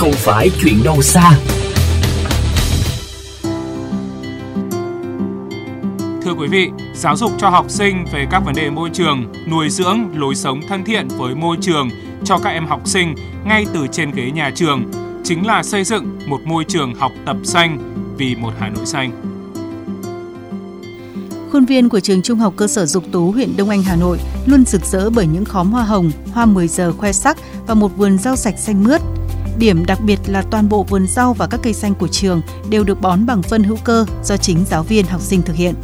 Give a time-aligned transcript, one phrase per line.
[0.00, 1.30] không phải chuyện đâu xa.
[6.22, 9.70] Thưa quý vị, giáo dục cho học sinh về các vấn đề môi trường, nuôi
[9.70, 11.88] dưỡng lối sống thân thiện với môi trường
[12.24, 14.90] cho các em học sinh ngay từ trên ghế nhà trường
[15.24, 17.78] chính là xây dựng một môi trường học tập xanh
[18.16, 19.10] vì một Hà Nội xanh.
[21.52, 24.18] Khuôn viên của trường Trung học cơ sở Dục Tú, huyện Đông Anh, Hà Nội
[24.46, 27.36] luôn rực rỡ bởi những khóm hoa hồng, hoa 10 giờ khoe sắc
[27.66, 29.00] và một vườn rau sạch xanh mướt.
[29.60, 32.84] Điểm đặc biệt là toàn bộ vườn rau và các cây xanh của trường đều
[32.84, 35.74] được bón bằng phân hữu cơ do chính giáo viên học sinh thực hiện.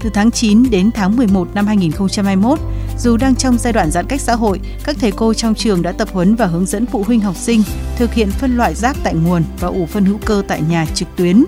[0.00, 2.58] Từ tháng 9 đến tháng 11 năm 2021,
[2.98, 5.92] dù đang trong giai đoạn giãn cách xã hội, các thầy cô trong trường đã
[5.92, 7.62] tập huấn và hướng dẫn phụ huynh học sinh
[7.96, 11.08] thực hiện phân loại rác tại nguồn và ủ phân hữu cơ tại nhà trực
[11.16, 11.44] tuyến.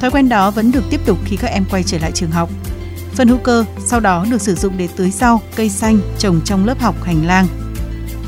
[0.00, 2.50] Thói quen đó vẫn được tiếp tục khi các em quay trở lại trường học.
[3.12, 6.64] Phân hữu cơ sau đó được sử dụng để tưới rau, cây xanh trồng trong
[6.64, 7.46] lớp học hành lang.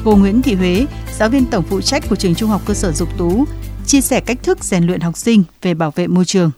[0.05, 0.87] Cô Nguyễn Thị Huế,
[1.19, 3.45] giáo viên tổng phụ trách của trường Trung học cơ sở Dục Tú,
[3.87, 6.51] chia sẻ cách thức rèn luyện học sinh về bảo vệ môi trường.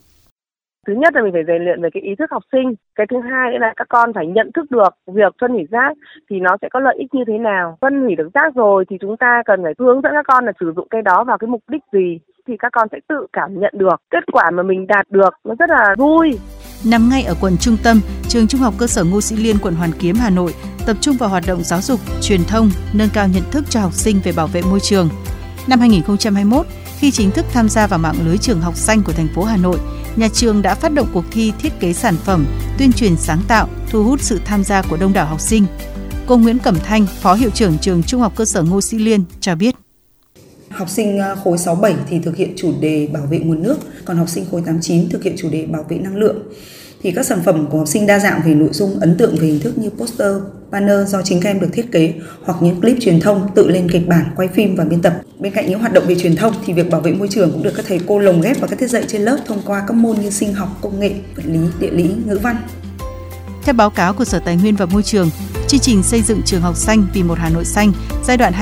[0.86, 2.74] Thứ nhất là mình phải rèn luyện về cái ý thức học sinh.
[2.94, 5.92] Cái thứ hai là các con phải nhận thức được việc phân hủy rác
[6.30, 7.78] thì nó sẽ có lợi ích như thế nào.
[7.80, 10.52] Phân hủy được rác rồi thì chúng ta cần phải hướng dẫn các con là
[10.60, 13.60] sử dụng cái đó vào cái mục đích gì thì các con sẽ tự cảm
[13.60, 13.96] nhận được.
[14.10, 16.38] Kết quả mà mình đạt được nó rất là vui.
[16.90, 17.96] Nằm ngay ở quận trung tâm,
[18.28, 20.52] trường Trung học cơ sở Ngô Sĩ Liên, quận Hoàn Kiếm, Hà Nội
[20.88, 23.94] tập trung vào hoạt động giáo dục, truyền thông, nâng cao nhận thức cho học
[23.94, 25.08] sinh về bảo vệ môi trường.
[25.66, 26.66] Năm 2021,
[26.98, 29.56] khi chính thức tham gia vào mạng lưới trường học xanh của thành phố Hà
[29.56, 29.78] Nội,
[30.16, 32.46] nhà trường đã phát động cuộc thi thiết kế sản phẩm,
[32.78, 35.66] tuyên truyền sáng tạo, thu hút sự tham gia của đông đảo học sinh.
[36.26, 39.24] Cô Nguyễn Cẩm Thanh, Phó Hiệu trưởng trường Trung học cơ sở Ngô Sĩ Liên
[39.40, 39.74] cho biết.
[40.70, 44.16] Học sinh à, khối 67 thì thực hiện chủ đề bảo vệ nguồn nước, còn
[44.16, 46.36] học sinh khối 89 thực hiện chủ đề bảo vệ năng lượng
[47.02, 49.46] thì các sản phẩm của học sinh đa dạng về nội dung ấn tượng về
[49.46, 50.36] hình thức như poster,
[50.70, 53.90] banner do chính các em được thiết kế hoặc những clip truyền thông tự lên
[53.90, 55.12] kịch bản, quay phim và biên tập.
[55.38, 57.62] Bên cạnh những hoạt động về truyền thông thì việc bảo vệ môi trường cũng
[57.62, 59.94] được các thầy cô lồng ghép vào các tiết dạy trên lớp thông qua các
[59.94, 62.56] môn như sinh học, công nghệ, vật lý, địa lý, ngữ văn.
[63.64, 65.30] Theo báo cáo của Sở Tài nguyên và Môi trường,
[65.68, 67.92] chương trình xây dựng trường học xanh vì một Hà Nội xanh
[68.24, 68.52] giai đoạn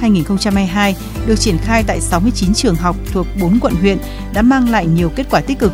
[0.00, 0.92] 2021-2022
[1.26, 3.98] được triển khai tại 69 trường học thuộc 4 quận huyện
[4.34, 5.72] đã mang lại nhiều kết quả tích cực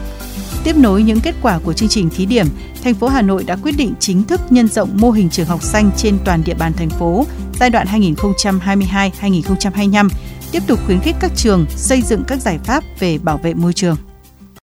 [0.65, 2.47] Tiếp nối những kết quả của chương trình thí điểm,
[2.85, 5.63] thành phố Hà Nội đã quyết định chính thức nhân rộng mô hình trường học
[5.63, 7.27] xanh trên toàn địa bàn thành phố
[7.61, 10.09] giai đoạn 2022-2025,
[10.53, 13.73] tiếp tục khuyến khích các trường xây dựng các giải pháp về bảo vệ môi
[13.73, 13.97] trường.